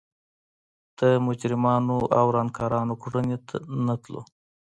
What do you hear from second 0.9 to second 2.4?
د مجرمانو او